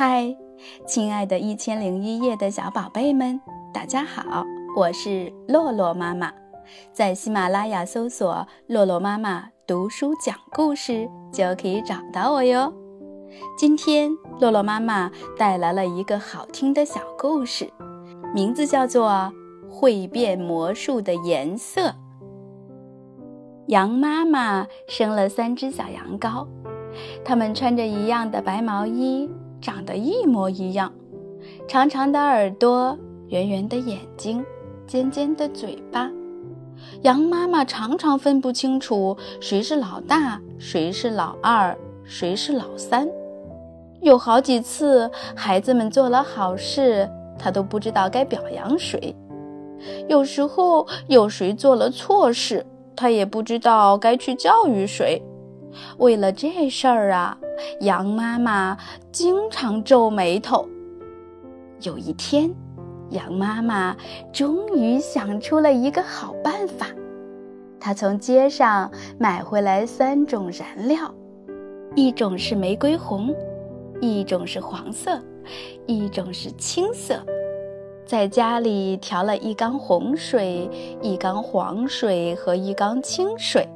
[0.00, 0.32] 嗨，
[0.86, 3.40] 亲爱的一千零一夜的小宝贝们，
[3.74, 4.44] 大家好，
[4.76, 6.32] 我是洛洛妈妈，
[6.92, 12.72] 在喜马拉雅搜索“洛洛妈妈读书讲故事”就可以找到我哟。
[13.58, 17.68] 今天洛洛妈妈带来了一个好听的小故事，
[18.32, 19.10] 名字叫做
[19.68, 21.88] 《会变魔术的颜色》。
[23.66, 26.46] 羊妈妈生了三只小羊羔，
[27.24, 29.28] 它们穿着一样的白毛衣。
[29.60, 30.92] 长得一模一样，
[31.66, 32.96] 长长的耳朵，
[33.28, 34.44] 圆圆的眼睛，
[34.86, 36.10] 尖尖的嘴巴。
[37.02, 43.08] 羊妈妈常常分不清楚谁是老大，谁是老二，谁是老三。
[44.00, 49.12] 有好几次，孩子们做了好事，她都不知道该表扬谁；
[50.08, 55.20] 有时候有谁做了错事，她也不知道该去教育谁。
[55.98, 57.36] 为了这事儿啊，
[57.80, 58.76] 羊妈妈
[59.12, 60.68] 经常皱眉头。
[61.82, 62.50] 有一天，
[63.10, 63.96] 羊妈妈
[64.32, 66.86] 终于想出了一个好办法。
[67.80, 71.14] 她从街上买回来三种燃料，
[71.94, 73.34] 一种是玫瑰红，
[74.00, 75.18] 一种是黄色，
[75.86, 77.14] 一种是青色。
[78.04, 80.68] 在家里调了一缸红水、
[81.02, 83.68] 一缸黄水和一缸清水。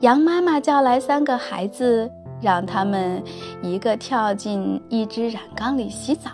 [0.00, 2.10] 羊妈妈叫来三个孩子，
[2.42, 3.22] 让他们
[3.62, 6.30] 一个跳进一只染缸里洗澡。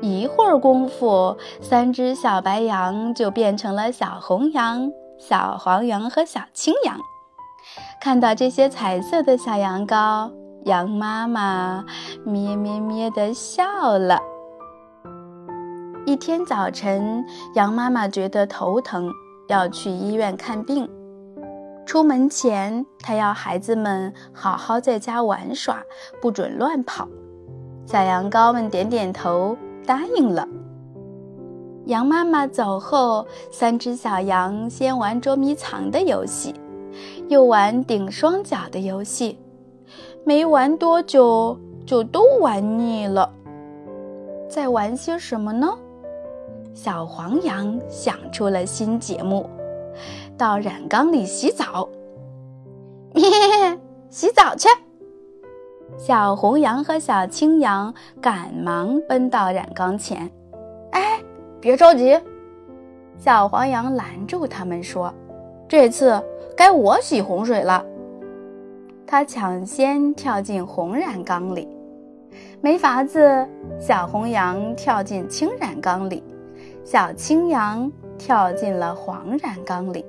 [0.00, 6.96] 一会儿功夫，三只小白羊就变成了小红羊、小黄羊和小青羊。
[8.00, 10.30] 看到这些彩色的小羊羔，
[10.64, 11.84] 羊妈妈
[12.24, 14.18] 咩咩咩地笑了。
[16.04, 19.08] 一天早晨，羊妈妈觉得头疼，
[19.48, 20.90] 要去医院看病。
[21.84, 25.82] 出门前，他要孩子们好好在家玩耍，
[26.20, 27.08] 不准乱跑。
[27.84, 30.46] 小羊羔们点点头，答应了。
[31.86, 36.54] 羊妈妈走后，三只小羊先玩捉迷藏的游戏，
[37.28, 39.36] 又玩顶双脚的游戏，
[40.24, 43.28] 没玩多久就都玩腻了。
[44.48, 45.76] 在玩些什么呢？
[46.72, 49.50] 小黄羊想出了新节目。
[50.42, 51.88] 到染缸里洗澡，
[53.14, 53.80] 嘿嘿嘿
[54.10, 54.68] 洗澡去！
[55.96, 60.28] 小红羊和小青羊赶忙奔到染缸前。
[60.90, 61.22] 哎，
[61.60, 62.18] 别着急！
[63.16, 65.14] 小黄羊拦住他们说
[65.68, 66.20] ：“这次
[66.56, 67.86] 该我洗洪水了。”
[69.06, 71.68] 他抢先跳进红染缸里，
[72.60, 73.48] 没法子，
[73.78, 76.20] 小红羊跳进青染缸里，
[76.84, 77.88] 小青羊
[78.18, 80.04] 跳进了黄染缸里。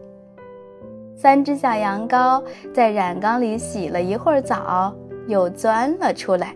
[1.24, 4.94] 三只小羊羔在染缸里洗了一会儿澡，
[5.26, 6.54] 又钻了出来。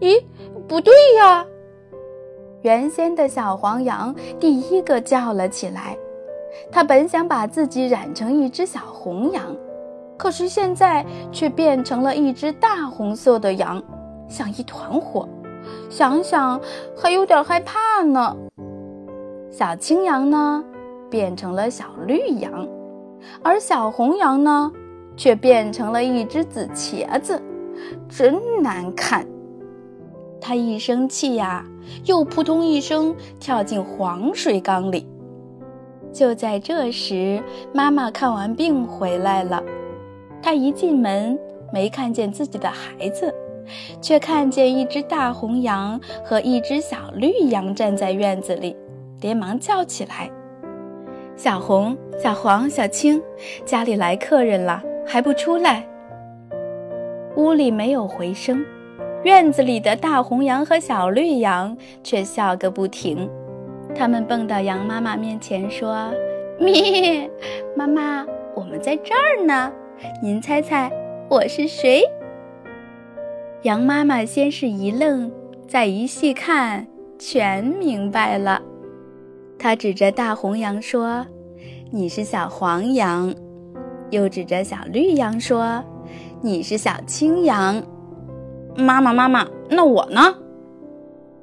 [0.00, 0.24] 咦，
[0.66, 1.44] 不对呀！
[2.62, 5.94] 原先的小黄羊第一个叫了起来。
[6.72, 9.54] 它本想把自己染成一只小红羊，
[10.16, 13.82] 可是现在却变成了一只大红色的羊，
[14.30, 15.28] 像一团火。
[15.90, 16.58] 想想
[16.96, 18.34] 还有点害怕呢。
[19.50, 20.64] 小青羊呢，
[21.10, 22.66] 变成了小绿羊。
[23.42, 24.72] 而小红羊呢，
[25.16, 27.40] 却变成了一只紫茄子，
[28.08, 29.26] 真难看。
[30.40, 31.64] 它一生气呀，
[32.04, 35.06] 又扑通一声跳进黄水缸里。
[36.12, 37.42] 就在这时，
[37.74, 39.62] 妈妈看完病回来了。
[40.40, 41.38] 她一进门，
[41.72, 43.34] 没看见自己的孩子，
[44.00, 48.76] 却看见一只大红羊和一只小绿羊站在院子里，
[49.20, 50.30] 连忙叫起来。
[51.38, 53.22] 小红、小黄、小青，
[53.64, 55.86] 家里来客人了，还不出来？
[57.36, 58.66] 屋里没有回声，
[59.22, 63.30] 院子里的大红羊和小绿羊却笑个不停。
[63.94, 66.12] 他们蹦到羊妈妈面前说
[66.58, 67.30] ：“咪，
[67.76, 68.26] 妈妈，
[68.56, 69.72] 我们在这儿呢。
[70.20, 70.90] 您猜猜
[71.30, 72.02] 我是谁？”
[73.62, 75.30] 羊妈妈先是一愣，
[75.68, 78.57] 再一细看，全明白了。
[79.58, 81.26] 他指着大红羊说
[81.90, 83.34] ：“你是小黄羊。”
[84.10, 85.82] 又指着小绿羊说
[86.40, 87.82] ：“你是小青羊。”
[88.76, 90.34] 妈妈，妈妈，那我呢？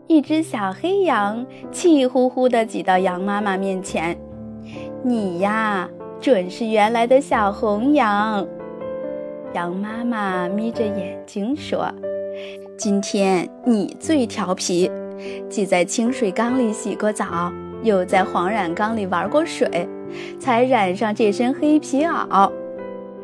[0.07, 4.17] 一只小黑羊气呼呼地挤到羊妈妈面前
[5.03, 5.89] ：“你呀，
[6.21, 8.47] 准是原来的小红羊。”
[9.53, 11.91] 羊妈妈眯着眼睛说
[12.77, 14.89] ：“今天你最调皮，
[15.49, 17.51] 挤在清水缸里洗过澡。”
[17.83, 19.87] 又在黄染缸里玩过水，
[20.39, 22.51] 才染上这身黑皮袄。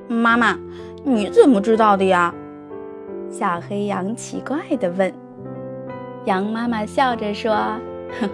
[0.08, 0.58] 妈妈，
[1.04, 2.34] 你怎么知道的呀？
[3.30, 5.12] 小黑羊奇怪地问。
[6.26, 7.56] 羊妈妈笑着说
[8.20, 8.30] ：“哼，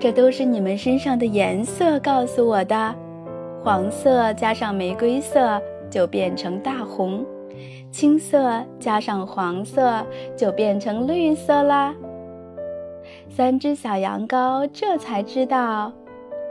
[0.00, 2.94] 这都是你们身上的颜色告诉我的。
[3.62, 5.60] 黄色加上玫瑰色
[5.90, 7.24] 就变成大红，
[7.90, 10.04] 青色加上黄色
[10.36, 11.94] 就变成绿色啦。”
[13.36, 15.92] 三只小羊羔这才知道，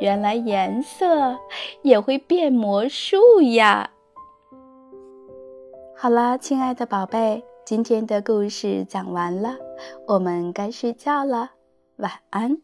[0.02, 1.38] 原来颜色
[1.82, 3.90] 也会变魔术呀！
[5.96, 9.56] 好啦，亲爱的宝贝，今天的故事讲完了，
[10.08, 11.52] 我们该睡觉了，
[11.96, 12.58] 晚安。